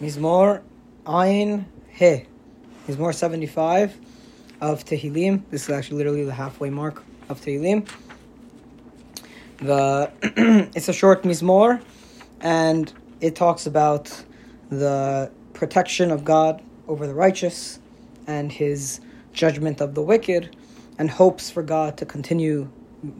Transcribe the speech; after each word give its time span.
Mizmor 0.00 0.62
Ayin 1.06 1.66
He. 1.88 2.24
Mizmor 2.88 3.14
75 3.14 3.96
of 4.60 4.84
Tehillim. 4.84 5.42
This 5.50 5.64
is 5.64 5.70
actually 5.70 5.98
literally 5.98 6.24
the 6.24 6.34
halfway 6.34 6.68
mark 6.68 7.02
of 7.28 7.40
Tehillim. 7.40 7.88
The 9.58 10.10
it's 10.74 10.88
a 10.88 10.92
short 10.92 11.22
Mizmor, 11.22 11.80
and 12.40 12.92
it 13.20 13.36
talks 13.36 13.66
about 13.66 14.24
the 14.68 15.30
protection 15.52 16.10
of 16.10 16.24
God 16.24 16.60
over 16.88 17.06
the 17.06 17.14
righteous 17.14 17.78
and 18.26 18.50
His 18.50 19.00
judgment 19.32 19.80
of 19.80 19.94
the 19.94 20.02
wicked, 20.02 20.56
and 20.98 21.08
hopes 21.08 21.50
for 21.50 21.62
God 21.62 21.96
to 21.98 22.04
continue 22.04 22.68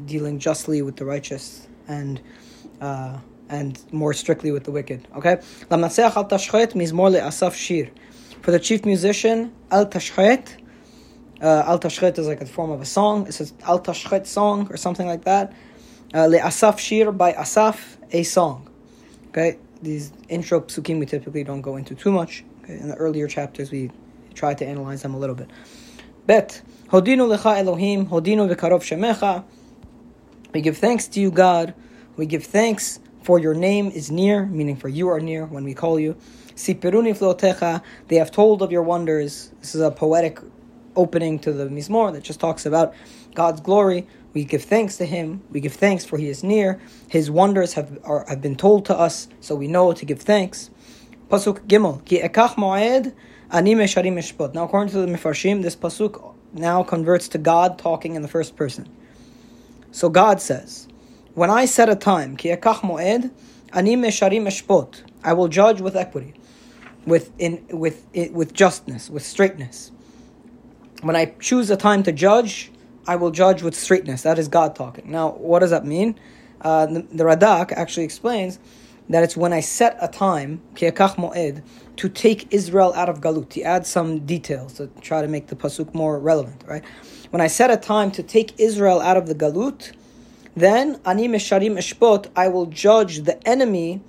dealing 0.06 0.40
justly 0.40 0.82
with 0.82 0.96
the 0.96 1.04
righteous 1.04 1.68
and. 1.86 2.20
Uh, 2.80 3.18
and 3.54 3.80
more 3.92 4.12
strictly 4.12 4.50
with 4.50 4.64
the 4.64 4.72
wicked. 4.72 5.06
Okay? 5.16 5.36
For 8.44 8.50
the 8.50 8.60
chief 8.60 8.84
musician, 8.84 9.52
Al 9.70 9.86
Tashchet, 9.86 10.56
uh, 11.40 11.62
Al 11.66 11.78
Tashchet 11.78 12.18
is 12.18 12.26
like 12.26 12.40
a 12.40 12.46
form 12.46 12.70
of 12.70 12.80
a 12.80 12.84
song. 12.84 13.26
It's 13.28 13.40
an 13.40 13.48
Al 13.66 13.80
Tashchet 13.80 14.26
song 14.26 14.68
or 14.70 14.76
something 14.76 15.06
like 15.06 15.24
that. 15.24 15.52
Uh, 16.12 16.26
Le 16.26 16.38
Asaf 16.38 16.78
Shir 16.80 17.12
by 17.12 17.32
Asaf, 17.32 17.96
a 18.10 18.22
song. 18.22 18.68
Okay? 19.28 19.58
These 19.82 20.12
intro 20.28 20.60
psukim 20.60 20.98
we 20.98 21.06
typically 21.06 21.44
don't 21.44 21.60
go 21.60 21.76
into 21.76 21.94
too 21.94 22.12
much. 22.12 22.44
Okay? 22.62 22.78
In 22.78 22.88
the 22.88 22.96
earlier 22.96 23.28
chapters, 23.28 23.70
we 23.70 23.90
try 24.34 24.54
to 24.54 24.66
analyze 24.66 25.02
them 25.02 25.14
a 25.14 25.18
little 25.18 25.36
bit. 25.36 25.48
Bet, 26.26 26.60
Hodinu 26.88 27.36
lecha 27.36 27.58
Elohim, 27.58 28.06
Hodinu 28.06 28.52
v'karov 28.52 28.82
shemecha. 28.82 29.44
We 30.52 30.60
give 30.60 30.78
thanks 30.78 31.08
to 31.08 31.20
you, 31.20 31.30
God. 31.30 31.74
We 32.16 32.26
give 32.26 32.44
thanks 32.44 33.00
for 33.24 33.38
your 33.38 33.54
name 33.54 33.88
is 33.88 34.10
near, 34.10 34.44
meaning 34.44 34.76
for 34.76 34.88
you 34.88 35.08
are 35.08 35.18
near 35.18 35.46
when 35.46 35.64
we 35.64 35.72
call 35.72 35.98
you. 35.98 36.14
Sipiruni 36.54 37.16
flotecha, 37.16 37.82
they 38.08 38.16
have 38.16 38.30
told 38.30 38.60
of 38.60 38.70
your 38.70 38.82
wonders. 38.82 39.50
This 39.60 39.74
is 39.74 39.80
a 39.80 39.90
poetic 39.90 40.38
opening 40.94 41.38
to 41.40 41.52
the 41.52 41.64
Mizmor 41.64 42.12
that 42.12 42.22
just 42.22 42.38
talks 42.38 42.66
about 42.66 42.94
God's 43.34 43.62
glory. 43.62 44.06
We 44.34 44.44
give 44.44 44.62
thanks 44.62 44.98
to 44.98 45.06
Him. 45.06 45.42
We 45.50 45.60
give 45.60 45.72
thanks 45.72 46.04
for 46.04 46.18
He 46.18 46.28
is 46.28 46.44
near. 46.44 46.78
His 47.08 47.30
wonders 47.30 47.72
have 47.72 47.98
are, 48.04 48.26
have 48.28 48.42
been 48.42 48.56
told 48.56 48.84
to 48.86 48.96
us, 48.96 49.26
so 49.40 49.54
we 49.54 49.68
know 49.68 49.94
to 49.94 50.04
give 50.04 50.20
thanks. 50.20 50.70
Pasuk 51.28 51.66
Gimel 51.66 52.04
Ki 52.04 52.20
ekach 52.20 52.56
moed 52.56 53.14
ani. 53.50 53.74
Now, 53.74 54.64
according 54.64 54.92
to 54.92 55.00
the 55.00 55.06
Mefarshim, 55.06 55.62
this 55.62 55.76
pasuk 55.76 56.34
now 56.52 56.82
converts 56.82 57.28
to 57.28 57.38
God 57.38 57.78
talking 57.78 58.16
in 58.16 58.22
the 58.22 58.28
first 58.28 58.54
person. 58.54 58.88
So 59.92 60.08
God 60.08 60.40
says, 60.40 60.88
when 61.34 61.50
I 61.50 61.64
set 61.64 61.88
a 61.88 61.96
time, 61.96 62.36
ki 62.36 62.50
moed, 62.50 63.30
ani 63.72 63.96
mesharim 63.96 64.46
eshpot, 64.46 65.02
I 65.22 65.32
will 65.32 65.48
judge 65.48 65.80
with 65.80 65.96
equity, 65.96 66.34
with 67.06 67.32
in 67.38 67.66
with 67.70 68.06
with 68.32 68.52
justness, 68.52 69.10
with 69.10 69.24
straightness. 69.24 69.90
When 71.02 71.16
I 71.16 71.26
choose 71.40 71.70
a 71.70 71.76
time 71.76 72.02
to 72.04 72.12
judge, 72.12 72.70
I 73.06 73.16
will 73.16 73.30
judge 73.30 73.62
with 73.62 73.74
straightness. 73.74 74.22
That 74.22 74.38
is 74.38 74.48
God 74.48 74.74
talking. 74.74 75.10
Now, 75.10 75.32
what 75.32 75.58
does 75.58 75.70
that 75.70 75.84
mean? 75.84 76.18
Uh, 76.60 76.86
the, 76.86 77.02
the 77.12 77.24
Radak 77.24 77.72
actually 77.72 78.04
explains 78.04 78.58
that 79.10 79.22
it's 79.22 79.36
when 79.36 79.52
I 79.52 79.60
set 79.60 79.98
a 80.00 80.08
time, 80.08 80.62
ki 80.76 80.90
moed, 80.92 81.62
to 81.96 82.08
take 82.08 82.52
Israel 82.54 82.94
out 82.94 83.08
of 83.08 83.20
Galut. 83.20 83.52
He 83.52 83.62
adds 83.62 83.88
some 83.88 84.24
details 84.24 84.74
to 84.74 84.86
try 85.00 85.20
to 85.20 85.28
make 85.28 85.48
the 85.48 85.56
pasuk 85.56 85.92
more 85.92 86.18
relevant. 86.18 86.64
Right? 86.66 86.84
When 87.30 87.42
I 87.42 87.48
set 87.48 87.70
a 87.70 87.76
time 87.76 88.10
to 88.12 88.22
take 88.22 88.58
Israel 88.58 89.00
out 89.00 89.16
of 89.16 89.26
the 89.26 89.34
Galut 89.34 89.92
then 90.54 91.00
ani 91.04 91.28
mesharim 91.28 91.76
eshpot, 91.76 92.30
I 92.36 92.48
will 92.48 92.66
judge 92.66 93.20
the 93.20 93.46
enemy 93.46 94.02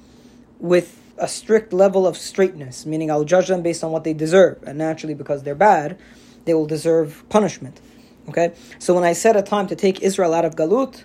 with 0.60 1.02
a 1.18 1.28
strict 1.28 1.74
level 1.74 2.06
of 2.06 2.18
straightness, 2.18 2.86
meaning 2.86 3.10
I'll 3.10 3.24
judge 3.24 3.48
them 3.48 3.62
based 3.62 3.84
on 3.84 3.92
what 3.92 4.04
they 4.04 4.14
deserve, 4.14 4.62
and 4.66 4.78
naturally 4.78 5.14
because 5.14 5.44
they're 5.44 5.56
bad, 5.56 5.98
they 6.46 6.54
will 6.54 6.66
deserve 6.66 7.24
punishment. 7.30 7.80
Okay, 8.28 8.54
so 8.80 8.94
when 8.96 9.04
I 9.04 9.14
set 9.14 9.36
a 9.36 9.42
time 9.42 9.68
to 9.68 9.76
take 9.76 10.02
Israel 10.02 10.34
out 10.34 10.46
of 10.46 10.56
Galut, 10.56 11.04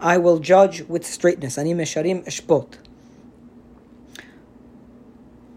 I 0.00 0.18
will 0.18 0.38
judge 0.38 0.82
with 0.82 1.04
straightness. 1.06 1.58
Ani 1.58 1.74
mesharim 1.74 2.24
eshpot. 2.26 2.74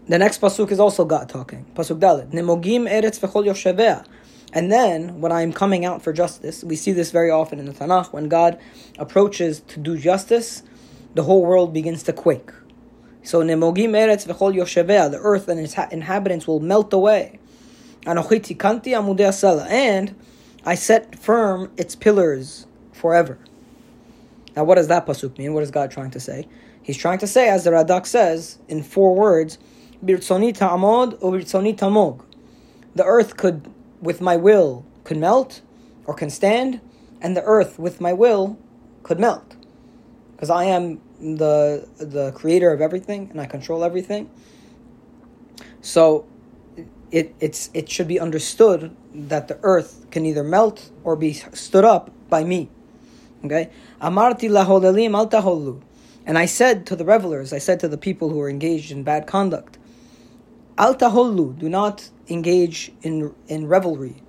The 0.08 0.18
next 0.18 0.40
pasuk 0.40 0.72
is 0.72 0.80
also 0.80 1.04
God 1.04 1.28
talking. 1.28 1.64
Pasuk 1.74 2.00
Dalet. 2.00 2.32
Nemogim 2.32 2.90
eretz 2.90 3.20
v'chol 3.20 3.46
yoshevea. 3.46 4.04
And 4.52 4.70
then, 4.70 5.20
when 5.20 5.32
I'm 5.32 5.52
coming 5.52 5.84
out 5.84 6.02
for 6.02 6.12
justice, 6.12 6.62
we 6.62 6.76
see 6.76 6.92
this 6.92 7.10
very 7.10 7.30
often 7.30 7.58
in 7.58 7.64
the 7.64 7.72
Tanakh, 7.72 8.12
when 8.12 8.28
God 8.28 8.60
approaches 8.98 9.60
to 9.60 9.80
do 9.80 9.96
justice, 9.96 10.62
the 11.14 11.22
whole 11.22 11.44
world 11.44 11.72
begins 11.72 12.02
to 12.04 12.12
quake. 12.12 12.50
So, 13.22 13.42
Nemogim 13.42 13.90
Eretz 13.90 14.26
v'chol 14.26 14.54
Yoshevea, 14.54 15.10
the 15.10 15.18
earth 15.18 15.48
and 15.48 15.58
its 15.58 15.74
inhabitants 15.90 16.46
will 16.46 16.60
melt 16.60 16.92
away. 16.92 17.38
And 18.04 18.18
I 20.64 20.74
set 20.74 21.18
firm 21.18 21.72
its 21.76 21.94
pillars 21.94 22.66
forever. 22.92 23.38
Now, 24.54 24.64
what 24.64 24.74
does 24.74 24.88
that 24.88 25.06
pasuk 25.06 25.38
mean? 25.38 25.54
What 25.54 25.62
is 25.62 25.70
God 25.70 25.90
trying 25.90 26.10
to 26.10 26.20
say? 26.20 26.46
He's 26.82 26.96
trying 26.96 27.18
to 27.18 27.26
say, 27.26 27.48
as 27.48 27.64
the 27.64 27.70
Radak 27.70 28.06
says, 28.06 28.58
in 28.68 28.82
four 28.82 29.14
words, 29.14 29.56
Birtzoni 30.04 30.52
ta'amod 30.54 31.20
u'birtzoni 31.20 31.76
tamog. 31.76 32.24
The 32.94 33.04
earth 33.04 33.36
could 33.36 33.72
with 34.02 34.20
my 34.20 34.36
will 34.36 34.84
could 35.04 35.16
melt 35.16 35.62
or 36.04 36.14
can 36.14 36.28
stand, 36.28 36.80
and 37.22 37.36
the 37.36 37.42
earth 37.44 37.78
with 37.78 38.00
my 38.00 38.12
will 38.12 38.58
could 39.02 39.18
melt. 39.18 39.56
Because 40.32 40.50
I 40.50 40.64
am 40.64 41.00
the 41.20 41.88
the 41.98 42.32
creator 42.32 42.72
of 42.72 42.80
everything 42.80 43.28
and 43.30 43.40
I 43.40 43.46
control 43.46 43.84
everything. 43.84 44.28
So 45.80 46.26
it 47.12 47.34
it's 47.38 47.70
it 47.72 47.88
should 47.88 48.08
be 48.08 48.18
understood 48.18 48.94
that 49.14 49.48
the 49.48 49.58
earth 49.62 50.06
can 50.10 50.26
either 50.26 50.42
melt 50.42 50.90
or 51.04 51.14
be 51.14 51.32
stood 51.32 51.84
up 51.84 52.10
by 52.28 52.42
me. 52.42 52.68
Okay? 53.44 53.70
Amarti 54.00 55.80
And 56.24 56.38
I 56.38 56.46
said 56.46 56.86
to 56.86 56.96
the 56.96 57.04
revelers, 57.04 57.52
I 57.52 57.58
said 57.58 57.80
to 57.80 57.88
the 57.88 57.98
people 57.98 58.28
who 58.30 58.36
were 58.36 58.48
engaged 58.48 58.92
in 58.92 59.02
bad 59.02 59.26
conduct, 59.26 59.78
Al 60.78 60.94
taholu, 60.94 61.58
do 61.58 61.68
not 61.68 62.08
engage 62.28 62.92
in 63.02 63.34
in 63.48 63.66
revelry. 63.66 64.22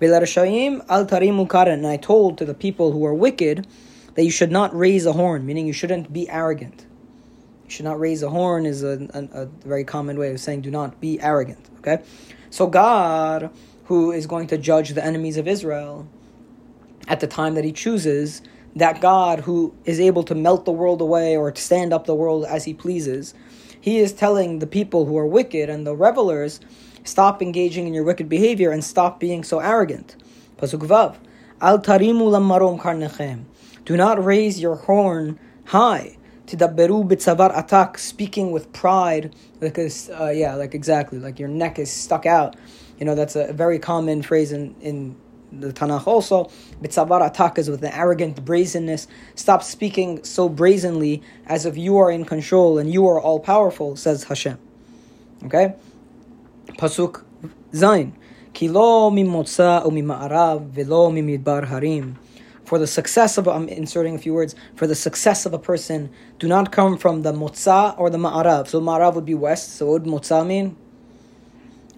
Velarashayim 0.00 0.84
al 0.88 1.04
tarimu 1.04 1.48
karan, 1.48 1.80
and 1.80 1.86
I 1.86 1.98
told 1.98 2.38
to 2.38 2.44
the 2.44 2.54
people 2.54 2.92
who 2.92 3.04
are 3.04 3.14
wicked 3.14 3.66
that 4.14 4.24
you 4.24 4.30
should 4.30 4.50
not 4.50 4.74
raise 4.74 5.04
a 5.04 5.12
horn, 5.12 5.44
meaning 5.44 5.66
you 5.66 5.74
shouldn't 5.74 6.12
be 6.12 6.28
arrogant. 6.30 6.86
You 7.64 7.70
should 7.70 7.84
not 7.84 8.00
raise 8.00 8.22
a 8.22 8.30
horn 8.30 8.64
is 8.64 8.82
a, 8.82 9.08
a, 9.12 9.42
a 9.42 9.46
very 9.46 9.84
common 9.84 10.18
way 10.18 10.30
of 10.30 10.40
saying 10.40 10.62
do 10.62 10.70
not 10.70 11.00
be 11.00 11.20
arrogant. 11.20 11.68
Okay, 11.80 12.02
so 12.48 12.66
God, 12.66 13.50
who 13.84 14.10
is 14.10 14.26
going 14.26 14.46
to 14.48 14.58
judge 14.58 14.90
the 14.90 15.04
enemies 15.04 15.36
of 15.36 15.46
Israel, 15.46 16.08
at 17.08 17.20
the 17.20 17.26
time 17.26 17.54
that 17.54 17.64
He 17.64 17.72
chooses, 17.72 18.40
that 18.74 19.02
God 19.02 19.40
who 19.40 19.74
is 19.84 20.00
able 20.00 20.22
to 20.24 20.34
melt 20.34 20.64
the 20.64 20.72
world 20.72 21.02
away 21.02 21.36
or 21.36 21.52
to 21.52 21.60
stand 21.60 21.92
up 21.92 22.06
the 22.06 22.14
world 22.14 22.46
as 22.46 22.64
He 22.64 22.72
pleases 22.72 23.34
he 23.80 23.98
is 23.98 24.12
telling 24.12 24.58
the 24.58 24.66
people 24.66 25.06
who 25.06 25.16
are 25.16 25.26
wicked 25.26 25.70
and 25.70 25.86
the 25.86 25.94
revelers, 25.94 26.60
stop 27.04 27.40
engaging 27.40 27.86
in 27.86 27.94
your 27.94 28.04
wicked 28.04 28.28
behavior 28.28 28.70
and 28.70 28.84
stop 28.84 29.18
being 29.18 29.42
so 29.42 29.60
arrogant. 29.60 30.16
Pasuk 30.58 30.86
Vav. 30.86 31.16
Al 31.60 31.78
tarimu 31.78 32.30
lamarom 32.30 32.80
karnechem. 32.80 33.44
Do 33.84 33.96
not 33.96 34.22
raise 34.22 34.60
your 34.60 34.76
horn 34.76 35.38
high. 35.66 36.16
Tidabberu 36.46 37.08
bitzavar 37.08 37.54
atak, 37.54 37.98
speaking 37.98 38.50
with 38.50 38.72
pride, 38.72 39.34
because 39.60 40.10
uh, 40.10 40.30
yeah, 40.34 40.54
like 40.54 40.74
exactly, 40.74 41.18
like 41.18 41.38
your 41.38 41.48
neck 41.48 41.78
is 41.78 41.90
stuck 41.90 42.26
out. 42.26 42.56
You 42.98 43.06
know 43.06 43.14
that's 43.14 43.36
a 43.36 43.52
very 43.52 43.78
common 43.78 44.22
phrase 44.22 44.52
in 44.52 44.74
in 44.80 45.16
the 45.52 45.72
Tanakh 45.72 46.06
also, 46.06 46.44
Bitzavar 46.82 47.28
atak 47.28 47.58
is 47.58 47.68
with 47.68 47.82
an 47.82 47.92
arrogant 47.92 48.44
brazenness. 48.44 49.06
Stop 49.34 49.62
speaking 49.62 50.22
so 50.24 50.48
brazenly 50.48 51.22
as 51.46 51.66
if 51.66 51.76
you 51.76 51.98
are 51.98 52.10
in 52.10 52.24
control 52.24 52.78
and 52.78 52.92
you 52.92 53.06
are 53.06 53.20
all 53.20 53.40
powerful, 53.40 53.96
says 53.96 54.24
Hashem. 54.24 54.58
Okay? 55.44 55.74
Pasuk 56.78 57.24
Zain. 57.74 58.16
Kilo 58.52 59.10
mimotza 59.10 59.84
umima'arav 59.84 60.70
velo 60.70 61.10
mimidbar 61.10 61.66
harim. 61.66 62.18
For 62.64 62.78
the 62.78 62.86
success 62.86 63.36
of, 63.36 63.48
I'm 63.48 63.68
inserting 63.68 64.14
a 64.14 64.18
few 64.18 64.32
words, 64.32 64.54
for 64.76 64.86
the 64.86 64.94
success 64.94 65.44
of 65.44 65.52
a 65.52 65.58
person, 65.58 66.10
do 66.38 66.46
not 66.46 66.70
come 66.70 66.96
from 66.96 67.22
the 67.22 67.32
motza 67.32 67.98
or 67.98 68.10
the 68.10 68.18
ma'arav. 68.18 68.68
So 68.68 68.80
ma'arav 68.80 69.14
would 69.14 69.24
be 69.24 69.34
west, 69.34 69.76
so 69.76 69.86
what 69.86 70.02
would 70.02 70.10
motza 70.10 70.46
mean? 70.46 70.76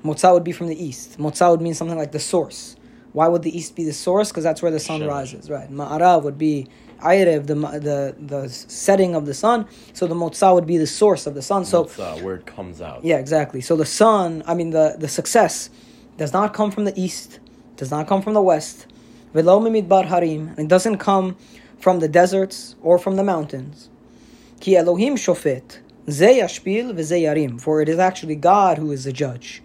Motza 0.03 0.33
would 0.33 0.45
be 0.45 0.53
from 0.53 0.69
the 0.69 0.83
east. 0.83 1.19
Motza 1.19 1.51
would 1.51 1.61
mean 1.61 1.75
something 1.75 1.99
like 1.99 2.13
the 2.13 2.19
source. 2.19 2.77
Why 3.13 3.29
would 3.29 3.43
the 3.43 3.57
east 3.57 3.77
be 3.77 3.85
the 3.85 3.93
source? 3.93 4.31
Because 4.31 4.45
that's 4.45 4.63
where 4.63 4.71
the 4.71 4.81
sun 4.81 5.05
rises, 5.07 5.51
right? 5.51 5.71
Ma'arav 5.71 6.23
would 6.23 6.39
be 6.39 6.67
Ayrev, 7.01 7.47
the, 7.47 7.55
the 7.55 8.17
the 8.19 8.49
setting 8.49 9.15
of 9.15 9.27
the 9.27 9.35
sun. 9.35 9.67
So 9.93 10.07
the 10.07 10.15
Motza 10.15 10.55
would 10.55 10.67
be 10.67 10.79
the 10.79 10.87
source 10.87 11.27
of 11.27 11.35
the 11.35 11.43
sun. 11.43 11.65
So 11.65 11.85
Motza, 11.85 12.23
where 12.23 12.37
it 12.37 12.47
comes 12.47 12.81
out. 12.81 13.05
Yeah, 13.05 13.19
exactly. 13.19 13.61
So 13.61 13.77
the 13.77 13.87
sun, 13.87 14.43
I 14.47 14.55
mean 14.55 14.71
the, 14.71 14.97
the 14.99 15.09
success, 15.09 15.69
does 16.17 16.33
not 16.33 16.55
come 16.55 16.71
from 16.71 16.85
the 16.85 16.99
east, 16.99 17.41
does 17.77 17.91
not 17.91 18.07
come 18.07 18.23
from 18.23 18.35
the 18.35 18.43
west. 18.43 18.87
Velo 19.35 19.83
bar 19.83 20.05
harim. 20.05 20.55
It 20.57 20.69
doesn't 20.69 20.99
come 20.99 21.37
from 21.79 22.01
the 22.01 22.09
deserts 22.09 22.77
or 22.83 22.99
from 22.99 23.17
the 23.17 23.25
mountains. 23.25 23.89
Ki 24.61 24.77
Elohim 24.77 25.17
shofet. 25.17 25.79
Ze 26.09 26.41
yashpil 26.41 26.93
v'ze 26.95 27.23
yarim. 27.23 27.61
For 27.61 27.83
it 27.83 27.89
is 27.89 27.99
actually 27.99 28.37
God 28.37 28.79
who 28.79 28.93
is 28.93 29.05
the 29.05 29.13
judge. 29.13 29.63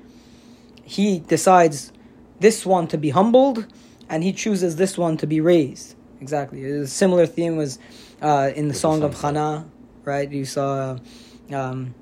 He 0.84 1.20
decides 1.20 1.92
this 2.40 2.66
one 2.66 2.88
to 2.88 2.98
be 2.98 3.10
humbled, 3.10 3.66
and 4.10 4.24
he 4.24 4.34
chooses 4.34 4.76
this 4.76 4.98
one 4.98 5.18
to 5.18 5.28
be 5.28 5.42
raised. 5.42 5.96
Exactly. 6.22 6.64
A 6.64 6.88
similar 6.88 7.26
theme 7.26 7.58
was 7.58 7.80
uh, 8.22 8.52
in 8.56 8.68
the 8.68 8.74
song 8.74 9.04
of 9.04 9.20
Hana, 9.20 9.68
right? 10.04 10.30
You 10.32 10.46
saw. 10.46 10.98
Um, 11.52 11.94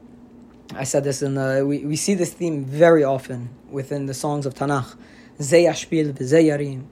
I 0.73 0.83
said 0.83 1.03
this 1.03 1.21
in 1.21 1.35
the. 1.35 1.63
We, 1.67 1.85
we 1.85 1.95
see 1.95 2.13
this 2.13 2.33
theme 2.33 2.65
very 2.65 3.03
often 3.03 3.49
within 3.69 4.05
the 4.05 4.13
songs 4.13 4.45
of 4.45 4.53
Tanakh. 4.53 4.95
Ze 5.41 5.65
yashpil 5.65 6.13
v'ze 6.13 6.43
yarim. 6.45 6.85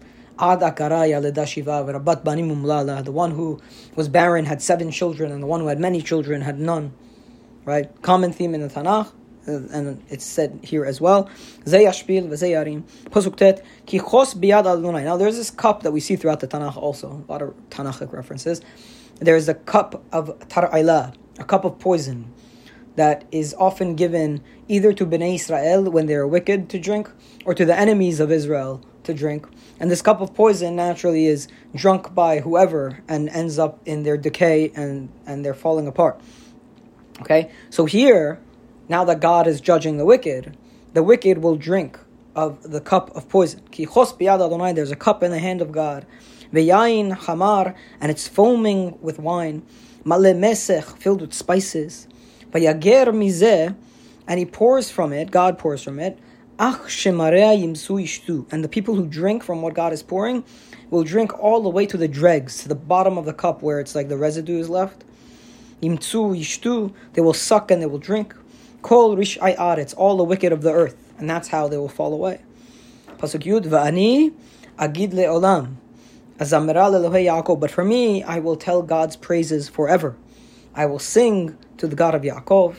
The 3.05 3.11
one 3.11 3.31
who 3.31 3.61
was 3.95 4.09
barren 4.09 4.45
had 4.45 4.61
seven 4.61 4.91
children, 4.91 5.31
and 5.31 5.43
the 5.43 5.47
one 5.47 5.59
who 5.61 5.67
had 5.67 5.79
many 5.79 6.01
children 6.01 6.41
had 6.41 6.59
none. 6.59 6.93
Right? 7.65 7.89
Common 8.01 8.33
theme 8.33 8.55
in 8.55 8.61
the 8.61 8.67
Tanakh, 8.67 9.11
Uh, 9.47 9.51
and 9.71 10.03
it's 10.09 10.25
said 10.25 10.59
here 10.63 10.85
as 10.85 11.01
well. 11.01 11.29
Now 11.65 11.71
there's 15.17 15.37
this 15.37 15.51
cup 15.51 15.83
that 15.83 15.91
we 15.91 15.99
see 15.99 16.15
throughout 16.15 16.39
the 16.39 16.47
Tanakh 16.47 16.77
also, 16.77 17.25
a 17.27 17.31
lot 17.31 17.41
of 17.41 17.53
Tanakhic 17.69 18.13
references. 18.13 18.61
There's 19.19 19.49
a 19.49 19.53
cup 19.53 20.03
of 20.11 20.39
tar'ila, 20.47 21.13
a 21.39 21.43
cup 21.43 21.65
of 21.65 21.79
poison, 21.79 22.31
that 22.95 23.25
is 23.31 23.55
often 23.57 23.95
given 23.95 24.43
either 24.67 24.93
to 24.93 25.05
Bnei 25.05 25.35
Israel 25.35 25.89
when 25.89 26.05
they 26.05 26.15
are 26.15 26.27
wicked 26.27 26.69
to 26.69 26.79
drink, 26.79 27.09
or 27.45 27.53
to 27.53 27.65
the 27.65 27.77
enemies 27.77 28.19
of 28.19 28.31
Israel 28.31 28.83
to 29.03 29.13
drink. 29.13 29.47
And 29.79 29.91
this 29.91 30.01
cup 30.01 30.21
of 30.21 30.33
poison 30.33 30.75
naturally 30.75 31.25
is 31.25 31.47
drunk 31.75 32.13
by 32.13 32.39
whoever 32.39 32.99
and 33.07 33.29
ends 33.29 33.59
up 33.59 33.81
in 33.85 34.03
their 34.03 34.17
decay 34.17 34.71
and, 34.75 35.09
and 35.25 35.43
they're 35.43 35.53
falling 35.53 35.87
apart. 35.87 36.21
Okay? 37.21 37.51
So 37.69 37.85
here, 37.85 38.39
now 38.89 39.03
that 39.05 39.19
God 39.19 39.47
is 39.47 39.61
judging 39.61 39.97
the 39.97 40.05
wicked, 40.05 40.57
the 40.93 41.03
wicked 41.03 41.39
will 41.39 41.55
drink 41.55 41.99
of 42.35 42.61
the 42.63 42.81
cup 42.81 43.15
of 43.15 43.29
poison. 43.29 43.61
There's 43.75 44.91
a 44.91 44.95
cup 44.95 45.23
in 45.23 45.31
the 45.31 45.39
hand 45.39 45.61
of 45.61 45.71
God. 45.71 46.05
Ve'yain 46.51 47.15
hamar, 47.15 47.73
and 47.99 48.11
it's 48.11 48.27
foaming 48.27 48.97
with 49.01 49.19
wine. 49.19 49.63
Male 50.05 50.33
mesech, 50.33 50.97
filled 50.97 51.21
with 51.21 51.33
spices. 51.33 52.07
Vayager 52.51 53.07
mizeh, 53.07 53.75
and 54.27 54.39
he 54.39 54.45
pours 54.45 54.89
from 54.91 55.11
it, 55.13 55.31
God 55.31 55.57
pours 55.57 55.81
from 55.83 55.99
it, 55.99 56.19
Ach 56.59 56.77
yimsu. 56.85 58.45
And 58.51 58.63
the 58.63 58.69
people 58.69 58.93
who 58.95 59.07
drink 59.07 59.43
from 59.43 59.61
what 59.63 59.73
God 59.73 59.91
is 59.91 60.03
pouring 60.03 60.43
will 60.91 61.03
drink 61.03 61.33
all 61.39 61.61
the 61.61 61.69
way 61.69 61.87
to 61.87 61.97
the 61.97 62.07
dregs, 62.07 62.61
to 62.61 62.67
the 62.67 62.75
bottom 62.75 63.17
of 63.17 63.25
the 63.25 63.33
cup 63.33 63.63
where 63.63 63.79
it's 63.79 63.95
like 63.95 64.07
the 64.07 64.17
residue 64.17 64.59
is 64.59 64.69
left. 64.69 65.03
Yimtsu. 65.81 66.93
They 67.13 67.21
will 67.21 67.33
suck 67.33 67.71
and 67.71 67.81
they 67.81 67.87
will 67.87 67.97
drink. 67.97 68.35
Kol 68.83 69.17
rish 69.17 69.39
It's 69.41 69.93
all 69.93 70.17
the 70.17 70.23
wicked 70.23 70.53
of 70.53 70.61
the 70.61 70.71
earth. 70.71 70.95
And 71.17 71.27
that's 71.27 71.47
how 71.47 71.67
they 71.67 71.77
will 71.77 71.89
fall 71.89 72.13
away. 72.13 72.41
Pasuk 73.17 73.43
Yud, 73.43 73.65
Va'ani 73.65 74.31
agid 74.77 75.11
le'olam. 75.11 75.77
But 77.59 77.71
for 77.71 77.85
me, 77.85 78.23
I 78.23 78.39
will 78.39 78.55
tell 78.55 78.81
God's 78.81 79.15
praises 79.15 79.69
forever. 79.69 80.15
I 80.75 80.85
will 80.85 80.99
sing 80.99 81.57
to 81.77 81.87
the 81.87 81.95
God 81.95 82.15
of 82.15 82.23
Yaakov. 82.23 82.75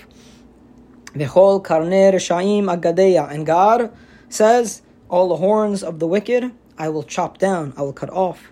V'chol 1.15 1.63
karner 1.65 2.15
shaim 2.15 2.65
agadeya. 2.65 3.31
And 3.31 3.47
God 3.47 3.93
says, 4.29 4.83
all 5.09 5.29
the 5.29 5.37
horns 5.37 5.83
of 5.85 6.01
the 6.01 6.07
wicked 6.07 6.53
I 6.77 6.89
will 6.89 7.05
chop 7.05 7.39
down, 7.39 7.73
I 7.77 7.83
will 7.83 7.93
cut 7.93 8.11
off. 8.11 8.51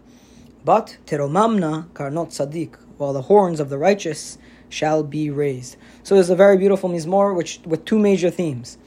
But 0.65 0.97
teromamna 1.07 1.89
karnot 1.89 2.29
tzaddik, 2.29 2.77
while 2.97 3.13
the 3.13 3.23
horns 3.23 3.59
of 3.59 3.69
the 3.69 3.79
righteous 3.79 4.39
shall 4.73 5.03
be 5.03 5.31
raised. 5.31 5.77
So 6.03 6.15
there's 6.15 6.31
a 6.31 6.37
very 6.37 6.57
beautiful 6.57 6.89
mizmor 6.89 7.35
which 7.37 7.61
with 7.65 7.85
two 7.85 7.99
major 7.99 8.31
themes. 8.31 8.79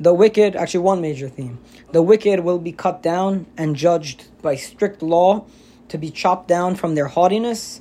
The 0.00 0.14
wicked, 0.14 0.54
actually 0.54 0.80
one 0.80 1.00
major 1.00 1.28
theme. 1.28 1.58
The 1.92 2.02
wicked 2.02 2.40
will 2.40 2.58
be 2.58 2.72
cut 2.72 3.02
down 3.02 3.46
and 3.56 3.74
judged 3.74 4.28
by 4.42 4.54
strict 4.54 5.02
law 5.02 5.44
to 5.88 5.98
be 5.98 6.10
chopped 6.10 6.46
down 6.46 6.76
from 6.76 6.94
their 6.94 7.08
haughtiness, 7.08 7.80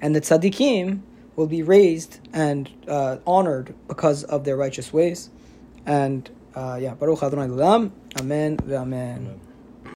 and 0.00 0.14
the 0.14 0.20
tzaddikim 0.20 1.00
will 1.36 1.46
be 1.46 1.62
raised 1.62 2.20
and 2.32 2.70
uh, 2.88 3.18
honored 3.26 3.74
because 3.86 4.24
of 4.24 4.44
their 4.44 4.56
righteous 4.56 4.92
ways. 4.92 5.30
And 5.84 6.28
uh, 6.54 6.78
yeah, 6.80 6.94
Baruch 6.94 7.22
Adonai 7.22 7.48
Amen, 8.18 8.58
Amen. 8.70 9.40